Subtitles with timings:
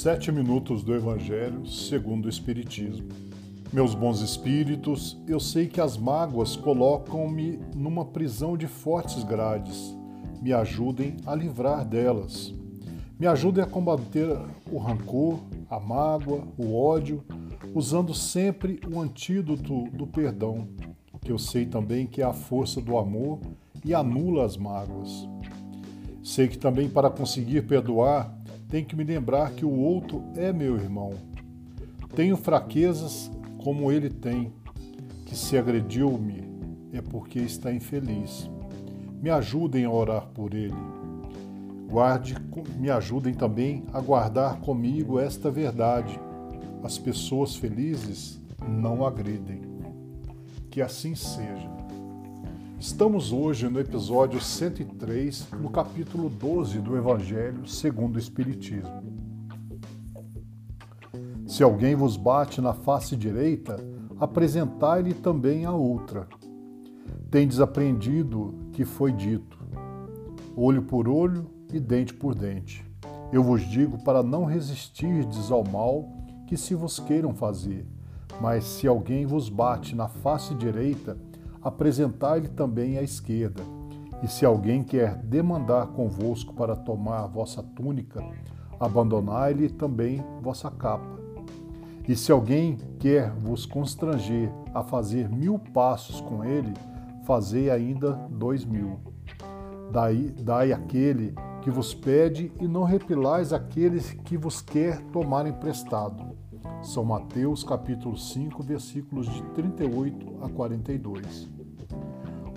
[0.00, 3.08] Sete minutos do Evangelho segundo o Espiritismo.
[3.72, 9.96] Meus bons espíritos, eu sei que as mágoas colocam-me numa prisão de fortes grades.
[10.40, 12.54] Me ajudem a livrar delas.
[13.18, 14.38] Me ajudem a combater
[14.70, 17.24] o rancor, a mágoa, o ódio,
[17.74, 20.68] usando sempre o antídoto do perdão,
[21.20, 23.40] que eu sei também que é a força do amor
[23.84, 25.28] e anula as mágoas.
[26.22, 28.37] Sei que também para conseguir perdoar
[28.68, 31.14] tenho que me lembrar que o outro é meu irmão.
[32.14, 33.30] Tenho fraquezas
[33.62, 34.52] como ele tem,
[35.24, 36.48] que se agrediu-me
[36.92, 38.48] é porque está infeliz.
[39.20, 40.74] Me ajudem a orar por ele.
[41.88, 42.36] Guarde,
[42.78, 46.18] me ajudem também a guardar comigo esta verdade.
[46.82, 49.62] As pessoas felizes não agridem.
[50.70, 51.77] Que assim seja.
[52.80, 59.02] Estamos hoje no episódio 103, no capítulo 12 do Evangelho segundo o Espiritismo.
[61.44, 63.84] Se alguém vos bate na face direita,
[64.20, 66.28] apresentai-lhe também a outra.
[67.28, 69.58] Tendes aprendido que foi dito:
[70.56, 72.86] olho por olho e dente por dente.
[73.32, 76.08] Eu vos digo para não resistirdes ao mal
[76.46, 77.84] que se vos queiram fazer.
[78.40, 81.18] Mas se alguém vos bate na face direita,
[81.68, 83.62] apresentai-lhe também à esquerda.
[84.22, 88.24] E se alguém quer demandar convosco para tomar vossa túnica,
[88.80, 91.18] abandonai-lhe também vossa capa.
[92.08, 96.72] E se alguém quer vos constranger a fazer mil passos com ele,
[97.24, 98.98] fazei ainda dois mil.
[99.92, 106.24] Daí, dai aquele que vos pede e não repilais aquele que vos quer tomar emprestado.
[106.82, 111.57] São Mateus capítulo 5, versículos de 38 a 42.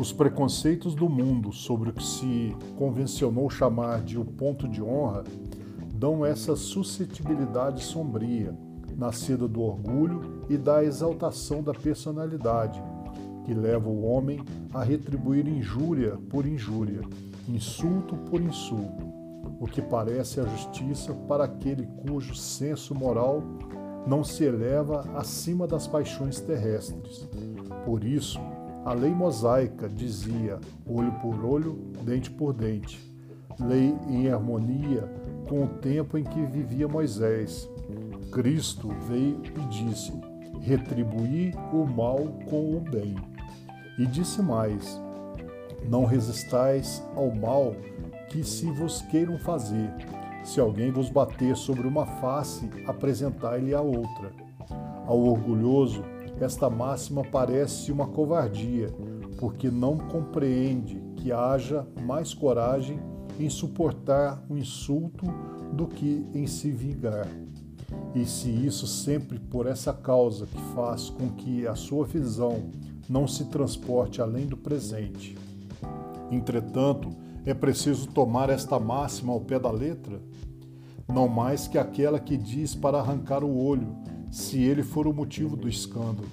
[0.00, 5.24] Os preconceitos do mundo sobre o que se convencionou chamar de o ponto de honra
[5.92, 8.56] dão essa suscetibilidade sombria,
[8.96, 12.82] nascida do orgulho e da exaltação da personalidade,
[13.44, 14.40] que leva o homem
[14.72, 17.02] a retribuir injúria por injúria,
[17.46, 19.04] insulto por insulto,
[19.60, 23.42] o que parece a justiça para aquele cujo senso moral
[24.06, 27.28] não se eleva acima das paixões terrestres.
[27.84, 28.40] Por isso,
[28.84, 33.00] a lei mosaica dizia olho por olho, dente por dente,
[33.58, 35.10] lei em harmonia
[35.48, 37.68] com o tempo em que vivia Moisés.
[38.32, 40.12] Cristo veio e disse:
[40.60, 42.18] retribuir o mal
[42.48, 43.16] com o bem.
[43.98, 45.00] E disse mais:
[45.88, 47.74] Não resistais ao mal
[48.28, 49.90] que se vos queiram fazer
[50.42, 54.32] se alguém vos bater sobre uma face, apresentai-lhe a outra.
[55.06, 56.02] Ao orgulhoso,
[56.40, 58.88] esta máxima parece uma covardia,
[59.38, 62.98] porque não compreende que haja mais coragem
[63.38, 65.26] em suportar o insulto
[65.72, 67.28] do que em se vingar.
[68.14, 72.70] E se isso sempre por essa causa que faz com que a sua visão
[73.08, 75.36] não se transporte além do presente.
[76.30, 77.10] Entretanto,
[77.44, 80.20] é preciso tomar esta máxima ao pé da letra?
[81.08, 83.96] Não mais que aquela que diz para arrancar o olho,
[84.30, 86.28] se ele for o motivo do escândalo.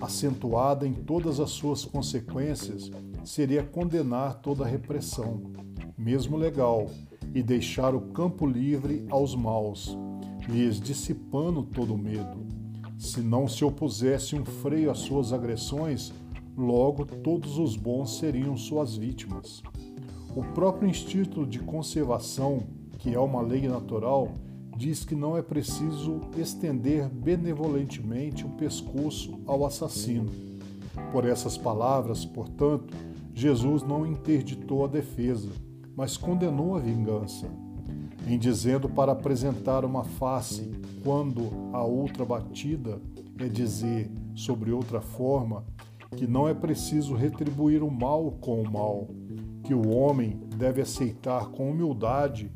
[0.00, 2.90] Acentuada em todas as suas consequências,
[3.24, 5.40] seria condenar toda a repressão,
[5.96, 6.90] mesmo legal,
[7.34, 9.96] e deixar o campo livre aos maus,
[10.48, 12.44] lhes dissipando todo o medo.
[12.98, 16.12] Se não se opusesse um freio às suas agressões,
[16.56, 19.62] logo todos os bons seriam suas vítimas.
[20.36, 22.62] O próprio instinto de conservação,
[22.98, 24.32] que é uma lei natural,
[24.76, 30.30] diz que não é preciso estender benevolentemente o pescoço ao assassino.
[31.12, 32.94] Por essas palavras, portanto,
[33.34, 35.50] Jesus não interditou a defesa,
[35.96, 37.48] mas condenou a vingança.
[38.26, 40.70] Em dizendo para apresentar uma face
[41.02, 43.00] quando a outra batida,
[43.38, 45.64] é dizer, sobre outra forma,
[46.16, 49.08] que não é preciso retribuir o mal com o mal,
[49.64, 52.50] que o homem deve aceitar com humildade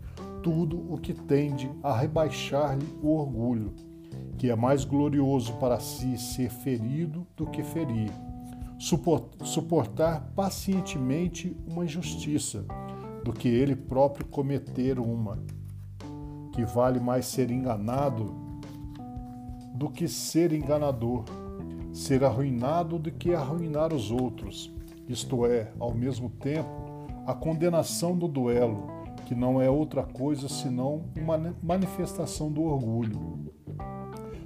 [0.49, 3.75] tudo o que tende a rebaixar-lhe o orgulho,
[4.39, 8.11] que é mais glorioso para si ser ferido do que ferir,
[8.79, 12.65] suportar pacientemente uma injustiça
[13.23, 15.39] do que ele próprio cometer uma,
[16.55, 18.35] que vale mais ser enganado
[19.75, 21.27] do que ser enganador
[21.93, 24.73] ser arruinado do que arruinar os outros,
[25.06, 26.71] isto é, ao mesmo tempo,
[27.27, 28.98] a condenação do duelo,
[29.29, 33.53] que não é outra coisa senão uma manifestação do orgulho.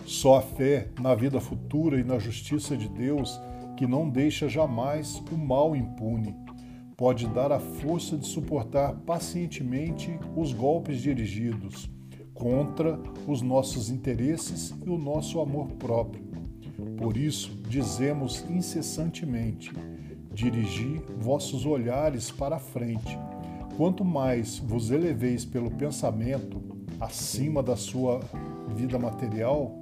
[0.04, 3.40] Só a fé na vida futura e na justiça de Deus,
[3.76, 6.34] que não deixa jamais o mal impune,
[6.96, 11.88] pode dar a força de suportar pacientemente os golpes dirigidos,
[12.34, 16.24] contra os nossos interesses e o nosso amor próprio.
[16.98, 19.70] Por isso, dizemos incessantemente:
[20.34, 23.16] dirigi vossos olhares para a frente.
[23.76, 26.60] Quanto mais vos eleveis pelo pensamento
[27.00, 28.20] acima da sua
[28.74, 29.74] vida material,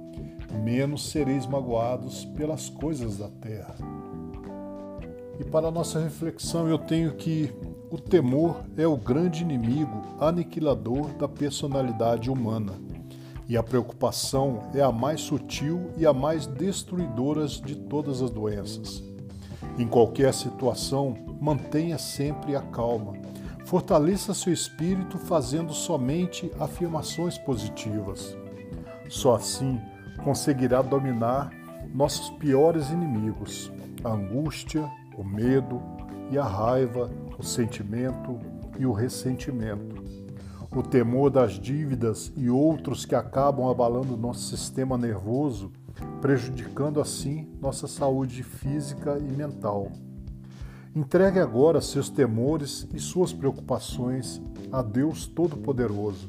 [0.63, 3.75] menos sereis magoados pelas coisas da terra.
[5.39, 7.51] E para a nossa reflexão, eu tenho que
[7.89, 12.73] o temor é o grande inimigo aniquilador da personalidade humana.
[13.49, 19.03] E a preocupação é a mais sutil e a mais destruidora de todas as doenças.
[19.77, 23.13] Em qualquer situação, mantenha sempre a calma.
[23.65, 28.35] Fortaleça seu espírito fazendo somente afirmações positivas.
[29.07, 29.79] Só assim
[30.23, 31.51] conseguirá dominar
[31.93, 33.71] nossos piores inimigos,
[34.03, 35.81] a angústia, o medo
[36.31, 38.39] e a raiva, o sentimento
[38.79, 40.01] e o ressentimento.
[40.73, 45.71] O temor das dívidas e outros que acabam abalando nosso sistema nervoso,
[46.21, 49.91] prejudicando assim nossa saúde física e mental.
[50.93, 56.27] Entregue agora seus temores e suas preocupações a Deus Todo-Poderoso.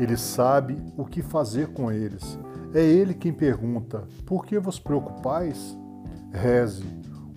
[0.00, 2.36] Ele sabe o que fazer com eles.
[2.74, 5.78] É Ele quem pergunta: Por que vos preocupais?
[6.32, 6.84] Reze,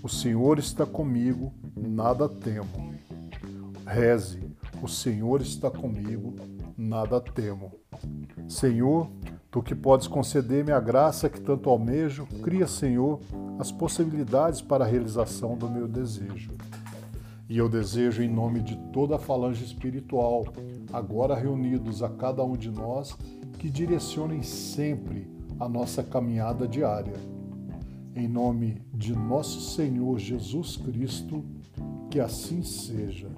[0.01, 2.92] o Senhor está comigo, nada temo.
[3.86, 4.39] Reze,
[4.81, 6.33] o Senhor está comigo,
[6.77, 7.71] nada temo.
[8.47, 9.09] Senhor,
[9.50, 13.19] tu que podes conceder-me a graça que tanto almejo, cria, Senhor,
[13.59, 16.51] as possibilidades para a realização do meu desejo.
[17.50, 20.45] E eu desejo, em nome de toda a falange espiritual,
[20.91, 23.18] agora reunidos a cada um de nós,
[23.57, 25.27] que direcionem sempre
[25.59, 27.38] a nossa caminhada diária
[28.18, 31.45] em nome de nosso Senhor Jesus Cristo,
[32.09, 33.29] que assim seja.